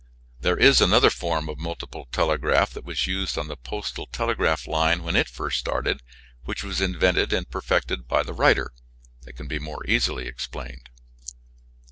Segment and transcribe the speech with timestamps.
[0.39, 5.03] There is another form of multiple telegraph that was used on the Postal Telegraph line
[5.03, 6.01] when it first started
[6.43, 8.71] which was invented and perfected by the writer
[9.25, 10.89] that can be more easily explained.